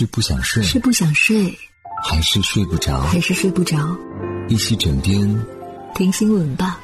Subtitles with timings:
[0.00, 1.54] 是不想睡，是不想睡，
[2.02, 3.02] 还是睡不着？
[3.02, 3.76] 还是睡不着？
[4.48, 5.44] 一起枕边
[5.94, 6.80] 听新闻吧。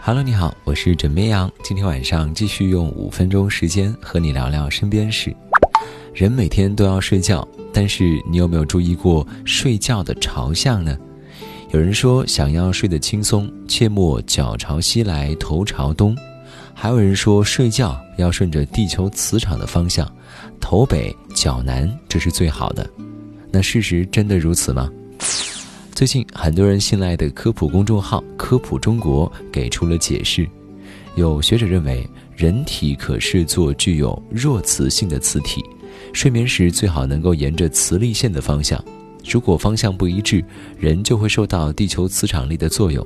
[0.00, 1.52] Hello，你好，我是枕边羊。
[1.62, 5.36] 今天晚上继续用五分钟时间和你聊聊身边事。
[6.14, 10.96] 人每天都要睡觉，但是你有没有注意过睡觉的朝向呢？
[11.70, 16.16] 有人说，想要睡得轻松，切莫脚朝西来，头朝东。
[16.72, 20.06] 还有人说，睡觉要顺着地球磁场的方向，
[20.60, 22.88] 头北脚南，这是最好的。
[23.50, 24.90] 那事实真的如此吗？
[25.94, 30.46] 最近很多人信赖的科普公众号“科普中国”给出了解释。
[31.16, 35.64] 有学者认为，人体可视作具有弱磁性的磁体，
[36.12, 38.84] 睡眠时最好能够沿着磁力线的方向。
[39.28, 40.44] 如果方向不一致，
[40.78, 43.04] 人就会受到地球磁场力的作用。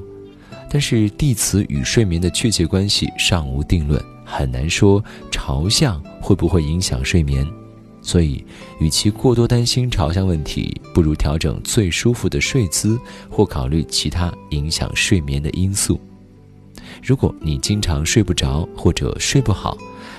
[0.68, 7.46] 但是地磁与睡眠的确切关系尚无定论，很难说朝向会不会影响睡眠。
[8.00, 8.44] 所以，
[8.80, 16.00] 与其过多担心朝向问题，不如调整最舒服的睡姿，或考虑其他影响睡眠的因素。
[17.00, 19.78] 如果你经常睡不着或者睡不好，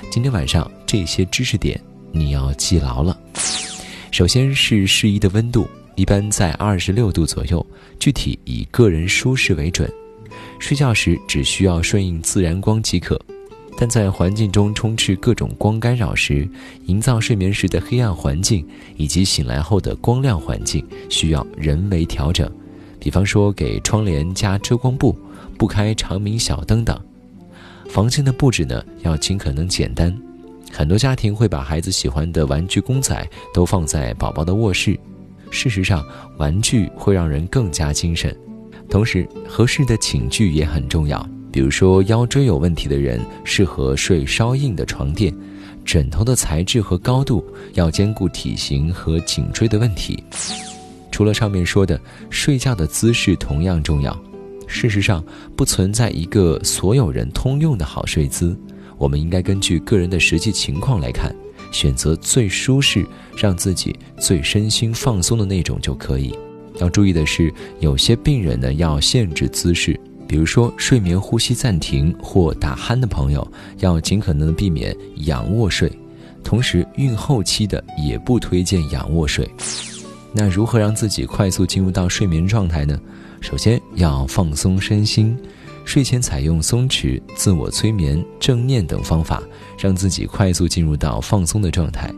[0.09, 1.79] 今天晚上这些知识点
[2.11, 3.19] 你要记牢了。
[4.11, 7.65] 首先是适宜的温度，一般在二十六度左右，
[7.99, 9.91] 具体以个人舒适为准。
[10.57, 13.19] 睡觉时只需要顺应自然光即可，
[13.77, 16.47] 但在环境中充斥各种光干扰时，
[16.85, 22.49] 营造睡眠时的黑暗环境以及醒来后的光亮环境需要人为调整。
[22.99, 25.17] 比方说，给窗帘加遮光布，
[25.57, 26.97] 不开长明小灯等。
[27.89, 30.15] 房间的布置呢，要尽可能简单。
[30.71, 34.97] 很多家庭会把孩子喜欢的玩具公仔都放在宝宝的卧室，
[35.51, 36.03] 事实上，
[36.37, 38.35] 玩具会让人更加精神。
[38.89, 41.27] 同时，合适的寝具也很重要。
[41.53, 45.31] 比如说，腰椎有问题的人适合睡稍硬的床垫，
[45.85, 47.45] 枕头的材质和高度
[47.75, 50.21] 要兼顾体型和颈椎的问题。
[51.11, 52.01] 除了上面说的，
[52.31, 54.19] 睡觉的姿势同样重要。
[54.65, 55.23] 事实上，
[55.55, 58.57] 不存在一个所有人通用的好睡姿，
[58.97, 61.35] 我们应该根据个人的实际情况来看，
[61.71, 63.05] 选择最舒适、
[63.37, 66.35] 让自己最身心放松的那种就可以。
[66.79, 73.47] 要注意的是，有些病人呢要限制姿势，比如说睡眠呼吸暂停或打鼾的朋友，
[73.79, 74.95] 要尽可能避免
[75.25, 75.91] 仰卧睡。
[76.43, 79.49] 同时，孕后期的也不推荐仰卧睡。
[80.33, 82.99] 那如何让自己快速进入到睡眠状态呢？
[83.39, 85.37] 首先要放松身心，
[85.85, 89.43] 睡前采用松弛、自我催眠、正念等方法，
[89.77, 92.13] 让自己快速进入到放松的状态。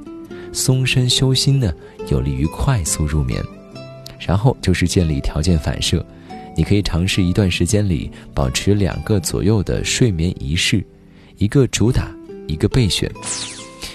[0.53, 1.73] 松身修心呢，
[2.09, 3.43] 有利于快速入眠。
[4.17, 6.03] 然后就是建立条件反射，
[6.55, 10.83] 你可以尝试一段时间里保持两个左右的睡眠仪式，
[11.37, 12.09] 一个主打，
[12.47, 13.11] 一个备选。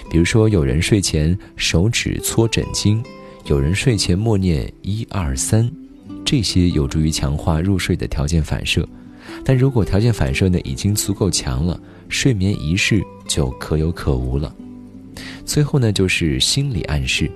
[0.09, 3.03] 比如说，有人睡前手指搓枕巾，
[3.45, 5.71] 有人睡前默念一二三，
[6.23, 8.87] 这些有助于强化入睡的条件反射。
[9.45, 11.79] 但如果条件反射呢已经足够强了，
[12.09, 14.53] 睡眠仪式就可有可无了。
[15.45, 17.31] 最后呢，就是心理暗示。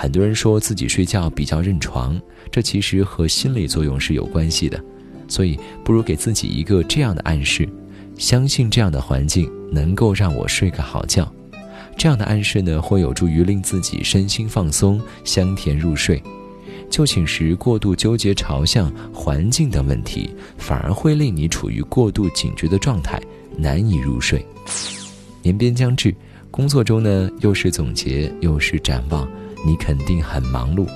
[0.00, 2.20] 很多人说自己睡觉比较认床，
[2.52, 4.80] 这其实和心理作用是有关系的，
[5.26, 7.68] 所以不如给自己一个这样的暗示：
[8.16, 11.28] 相信这样的环境能够让我睡个好觉。
[11.96, 16.22] 这样的暗示呢，会有助于令自己身心放松，香甜入睡。
[16.88, 23.20] 就寝时过度纠结朝向、环境等问题，反而会令你处于过度警觉的状态，
[23.56, 24.46] 难以入睡。
[25.42, 26.14] 年边将至，
[26.52, 29.28] 工作中呢，又是总结，又是展望。
[29.66, 30.86] 你肯定很忙碌，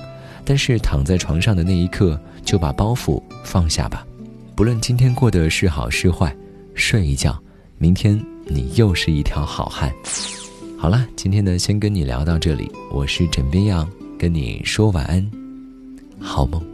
[0.45, 4.05] 但是躺在床上的那一刻，就把包袱放下吧。
[4.55, 6.35] 不论今天过得是好是坏，
[6.75, 7.37] 睡一觉，
[7.77, 9.91] 明天你又是一条好汉。
[10.77, 12.71] 好了，今天呢，先跟你聊到这里。
[12.91, 15.31] 我是枕边羊，跟你说晚安，
[16.19, 16.72] 好梦。